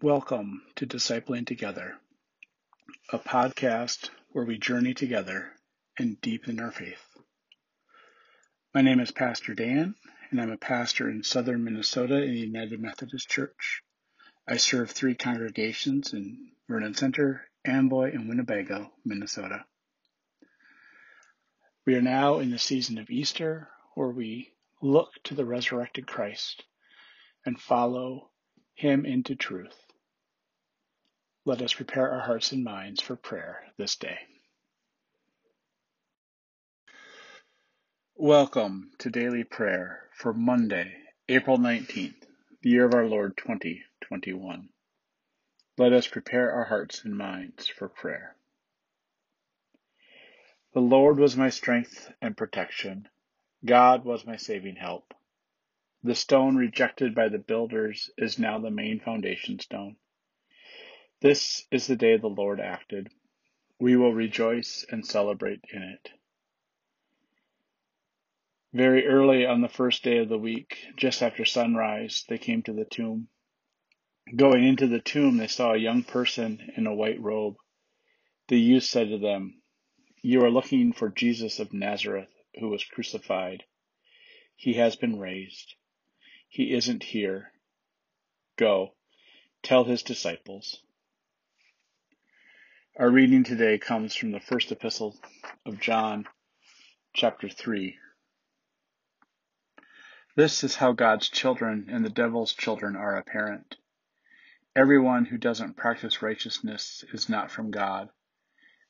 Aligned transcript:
Welcome 0.00 0.62
to 0.76 0.86
Discipling 0.86 1.44
Together, 1.44 1.96
a 3.12 3.18
podcast 3.18 4.10
where 4.28 4.44
we 4.44 4.56
journey 4.56 4.94
together 4.94 5.50
and 5.98 6.20
deepen 6.20 6.60
our 6.60 6.70
faith. 6.70 7.02
My 8.72 8.80
name 8.80 9.00
is 9.00 9.10
Pastor 9.10 9.54
Dan, 9.54 9.96
and 10.30 10.40
I'm 10.40 10.52
a 10.52 10.56
pastor 10.56 11.10
in 11.10 11.24
southern 11.24 11.64
Minnesota 11.64 12.22
in 12.22 12.30
the 12.30 12.38
United 12.38 12.80
Methodist 12.80 13.28
Church. 13.28 13.82
I 14.46 14.58
serve 14.58 14.92
three 14.92 15.16
congregations 15.16 16.12
in 16.12 16.52
Vernon 16.68 16.94
Center, 16.94 17.48
Amboy, 17.64 18.12
and 18.12 18.28
Winnebago, 18.28 18.92
Minnesota. 19.04 19.64
We 21.84 21.96
are 21.96 22.02
now 22.02 22.38
in 22.38 22.52
the 22.52 22.58
season 22.60 22.98
of 22.98 23.10
Easter, 23.10 23.68
where 23.96 24.10
we 24.10 24.52
look 24.80 25.10
to 25.24 25.34
the 25.34 25.44
resurrected 25.44 26.06
Christ 26.06 26.62
and 27.44 27.60
follow 27.60 28.30
him 28.74 29.04
into 29.04 29.34
truth. 29.34 29.74
Let 31.48 31.62
us 31.62 31.72
prepare 31.72 32.12
our 32.12 32.20
hearts 32.20 32.52
and 32.52 32.62
minds 32.62 33.00
for 33.00 33.16
prayer 33.16 33.64
this 33.78 33.96
day. 33.96 34.18
Welcome 38.14 38.90
to 38.98 39.08
daily 39.08 39.44
prayer 39.44 40.10
for 40.14 40.34
Monday, 40.34 40.92
April 41.26 41.56
19th, 41.56 42.20
the 42.60 42.68
year 42.68 42.84
of 42.84 42.92
our 42.92 43.06
Lord 43.06 43.38
2021. 43.38 44.68
Let 45.78 45.94
us 45.94 46.06
prepare 46.06 46.52
our 46.52 46.64
hearts 46.64 47.02
and 47.06 47.16
minds 47.16 47.66
for 47.66 47.88
prayer. 47.88 48.36
The 50.74 50.80
Lord 50.80 51.18
was 51.18 51.34
my 51.34 51.48
strength 51.48 52.12
and 52.20 52.36
protection. 52.36 53.08
God 53.64 54.04
was 54.04 54.26
my 54.26 54.36
saving 54.36 54.76
help. 54.76 55.14
The 56.02 56.14
stone 56.14 56.56
rejected 56.56 57.14
by 57.14 57.30
the 57.30 57.38
builders 57.38 58.10
is 58.18 58.38
now 58.38 58.58
the 58.58 58.70
main 58.70 59.00
foundation 59.00 59.58
stone. 59.60 59.96
This 61.20 61.66
is 61.72 61.88
the 61.88 61.96
day 61.96 62.16
the 62.16 62.28
Lord 62.28 62.60
acted. 62.60 63.08
We 63.80 63.96
will 63.96 64.12
rejoice 64.12 64.86
and 64.88 65.04
celebrate 65.04 65.60
in 65.72 65.82
it. 65.82 66.12
Very 68.72 69.04
early 69.04 69.44
on 69.44 69.60
the 69.60 69.68
first 69.68 70.04
day 70.04 70.18
of 70.18 70.28
the 70.28 70.38
week, 70.38 70.78
just 70.96 71.20
after 71.20 71.44
sunrise, 71.44 72.24
they 72.28 72.38
came 72.38 72.62
to 72.62 72.72
the 72.72 72.84
tomb. 72.84 73.28
Going 74.36 74.62
into 74.62 74.86
the 74.86 75.00
tomb, 75.00 75.38
they 75.38 75.48
saw 75.48 75.72
a 75.72 75.78
young 75.78 76.04
person 76.04 76.70
in 76.76 76.86
a 76.86 76.94
white 76.94 77.20
robe. 77.20 77.56
The 78.46 78.60
youth 78.60 78.84
said 78.84 79.08
to 79.08 79.18
them, 79.18 79.60
You 80.22 80.44
are 80.44 80.50
looking 80.50 80.92
for 80.92 81.08
Jesus 81.08 81.58
of 81.58 81.72
Nazareth, 81.72 82.32
who 82.60 82.68
was 82.68 82.84
crucified. 82.84 83.64
He 84.54 84.74
has 84.74 84.94
been 84.94 85.18
raised. 85.18 85.74
He 86.48 86.72
isn't 86.72 87.02
here. 87.02 87.52
Go, 88.56 88.94
tell 89.62 89.82
his 89.82 90.04
disciples. 90.04 90.80
Our 92.98 93.10
reading 93.10 93.44
today 93.44 93.78
comes 93.78 94.16
from 94.16 94.32
the 94.32 94.40
first 94.40 94.72
epistle 94.72 95.14
of 95.64 95.78
John, 95.78 96.26
chapter 97.14 97.48
3. 97.48 97.96
This 100.34 100.64
is 100.64 100.74
how 100.74 100.90
God's 100.90 101.28
children 101.28 101.90
and 101.92 102.04
the 102.04 102.10
devil's 102.10 102.52
children 102.52 102.96
are 102.96 103.16
apparent. 103.16 103.76
Everyone 104.74 105.26
who 105.26 105.38
doesn't 105.38 105.76
practice 105.76 106.22
righteousness 106.22 107.04
is 107.12 107.28
not 107.28 107.52
from 107.52 107.70
God, 107.70 108.08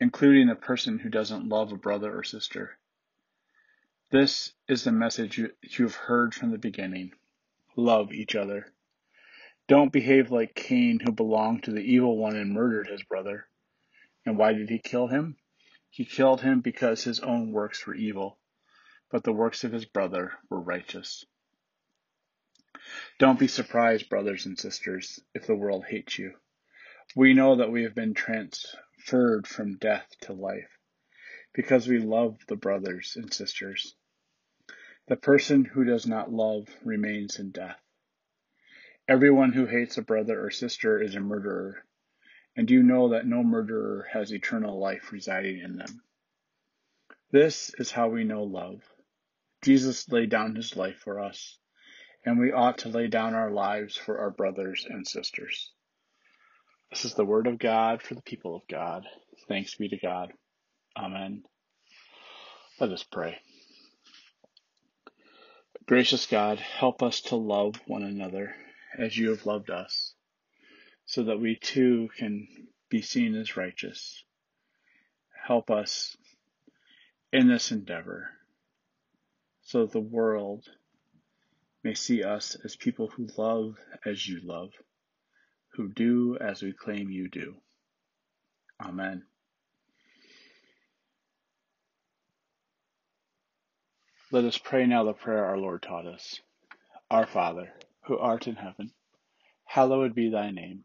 including 0.00 0.48
a 0.48 0.56
person 0.56 0.98
who 0.98 1.08
doesn't 1.08 1.48
love 1.48 1.70
a 1.70 1.76
brother 1.76 2.12
or 2.12 2.24
sister. 2.24 2.76
This 4.10 4.52
is 4.66 4.82
the 4.82 4.90
message 4.90 5.38
you, 5.38 5.52
have 5.78 5.94
heard 5.94 6.34
from 6.34 6.50
the 6.50 6.58
beginning. 6.58 7.12
Love 7.76 8.12
each 8.12 8.34
other. 8.34 8.66
Don't 9.68 9.92
behave 9.92 10.32
like 10.32 10.56
Cain, 10.56 10.98
who 10.98 11.12
belonged 11.12 11.62
to 11.62 11.70
the 11.70 11.78
evil 11.78 12.18
one 12.18 12.34
and 12.34 12.52
murdered 12.52 12.88
his 12.88 13.04
brother. 13.04 13.46
And 14.24 14.38
why 14.38 14.52
did 14.52 14.70
he 14.70 14.78
kill 14.78 15.08
him? 15.08 15.36
He 15.90 16.04
killed 16.04 16.40
him 16.40 16.60
because 16.60 17.04
his 17.04 17.20
own 17.20 17.52
works 17.52 17.86
were 17.86 17.94
evil, 17.94 18.38
but 19.10 19.24
the 19.24 19.32
works 19.32 19.64
of 19.64 19.72
his 19.72 19.84
brother 19.84 20.32
were 20.48 20.60
righteous. 20.60 21.24
Don't 23.18 23.38
be 23.38 23.48
surprised, 23.48 24.08
brothers 24.08 24.46
and 24.46 24.58
sisters, 24.58 25.20
if 25.34 25.46
the 25.46 25.54
world 25.54 25.84
hates 25.84 26.18
you. 26.18 26.34
We 27.14 27.34
know 27.34 27.56
that 27.56 27.70
we 27.70 27.82
have 27.82 27.94
been 27.94 28.14
transferred 28.14 29.46
from 29.46 29.76
death 29.76 30.08
to 30.22 30.32
life 30.32 30.78
because 31.52 31.86
we 31.86 31.98
love 31.98 32.38
the 32.46 32.56
brothers 32.56 33.16
and 33.16 33.32
sisters. 33.32 33.94
The 35.08 35.16
person 35.16 35.64
who 35.64 35.84
does 35.84 36.06
not 36.06 36.32
love 36.32 36.68
remains 36.82 37.38
in 37.38 37.50
death. 37.50 37.80
Everyone 39.08 39.52
who 39.52 39.66
hates 39.66 39.98
a 39.98 40.02
brother 40.02 40.42
or 40.42 40.50
sister 40.50 41.02
is 41.02 41.14
a 41.14 41.20
murderer, 41.20 41.84
and 42.56 42.70
you 42.70 42.82
know 42.82 43.10
that 43.10 43.26
no 43.26 43.42
murderer 43.42 44.06
has 44.12 44.32
eternal 44.32 44.78
life 44.78 45.12
residing 45.12 45.60
in 45.60 45.76
them. 45.76 46.02
This 47.30 47.72
is 47.78 47.90
how 47.90 48.08
we 48.08 48.24
know 48.24 48.42
love. 48.42 48.82
Jesus 49.64 50.10
laid 50.10 50.30
down 50.30 50.54
his 50.54 50.76
life 50.76 50.98
for 50.98 51.20
us, 51.20 51.56
and 52.24 52.38
we 52.38 52.52
ought 52.52 52.78
to 52.78 52.88
lay 52.88 53.06
down 53.06 53.34
our 53.34 53.50
lives 53.50 53.96
for 53.96 54.18
our 54.18 54.30
brothers 54.30 54.86
and 54.88 55.06
sisters. 55.06 55.72
This 56.90 57.06
is 57.06 57.14
the 57.14 57.24
word 57.24 57.46
of 57.46 57.58
God 57.58 58.02
for 58.02 58.14
the 58.14 58.22
people 58.22 58.54
of 58.54 58.62
God. 58.68 59.06
Thanks 59.48 59.76
be 59.76 59.88
to 59.88 59.96
God. 59.96 60.32
Amen. 60.96 61.44
Let 62.78 62.90
us 62.90 63.02
pray. 63.02 63.38
Gracious 65.86 66.26
God, 66.26 66.58
help 66.58 67.02
us 67.02 67.22
to 67.22 67.36
love 67.36 67.76
one 67.86 68.02
another 68.02 68.54
as 68.98 69.16
you 69.16 69.30
have 69.30 69.46
loved 69.46 69.70
us 69.70 70.14
so 71.06 71.24
that 71.24 71.40
we 71.40 71.56
too 71.56 72.08
can 72.16 72.48
be 72.88 73.02
seen 73.02 73.34
as 73.34 73.56
righteous. 73.56 74.24
Help 75.46 75.70
us 75.70 76.16
in 77.32 77.48
this 77.48 77.72
endeavor 77.72 78.30
so 79.62 79.82
that 79.82 79.92
the 79.92 80.00
world 80.00 80.64
may 81.82 81.94
see 81.94 82.22
us 82.22 82.56
as 82.64 82.76
people 82.76 83.08
who 83.08 83.26
love 83.36 83.76
as 84.04 84.28
you 84.28 84.40
love, 84.44 84.70
who 85.74 85.88
do 85.88 86.36
as 86.40 86.62
we 86.62 86.72
claim 86.72 87.10
you 87.10 87.28
do. 87.28 87.54
Amen. 88.80 89.24
Let 94.30 94.44
us 94.44 94.58
pray 94.58 94.86
now 94.86 95.04
the 95.04 95.12
prayer 95.12 95.44
our 95.44 95.58
Lord 95.58 95.82
taught 95.82 96.06
us. 96.06 96.40
Our 97.10 97.26
Father, 97.26 97.72
who 98.04 98.16
art 98.18 98.46
in 98.46 98.54
heaven, 98.56 98.92
hallowed 99.64 100.14
be 100.14 100.30
thy 100.30 100.50
name. 100.50 100.84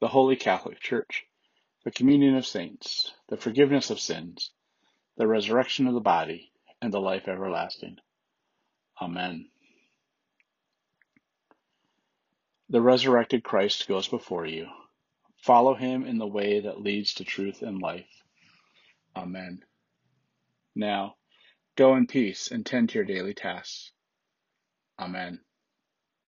the 0.00 0.08
Holy 0.08 0.36
Catholic 0.36 0.80
Church, 0.80 1.26
the 1.84 1.90
communion 1.90 2.36
of 2.36 2.46
saints, 2.46 3.12
the 3.28 3.36
forgiveness 3.36 3.90
of 3.90 4.00
sins, 4.00 4.50
the 5.16 5.26
resurrection 5.26 5.86
of 5.86 5.94
the 5.94 6.00
body, 6.00 6.50
and 6.80 6.92
the 6.92 7.00
life 7.00 7.28
everlasting. 7.28 7.96
Amen. 9.00 9.48
The 12.70 12.80
resurrected 12.80 13.44
Christ 13.44 13.88
goes 13.88 14.08
before 14.08 14.46
you. 14.46 14.68
Follow 15.42 15.74
him 15.74 16.04
in 16.04 16.18
the 16.18 16.26
way 16.26 16.60
that 16.60 16.80
leads 16.80 17.14
to 17.14 17.24
truth 17.24 17.62
and 17.62 17.80
life. 17.80 18.06
Amen. 19.16 19.64
Now, 20.74 21.16
go 21.76 21.96
in 21.96 22.06
peace 22.06 22.50
and 22.50 22.64
tend 22.64 22.90
to 22.90 22.96
your 22.96 23.04
daily 23.04 23.34
tasks. 23.34 23.92
Amen. 24.98 25.40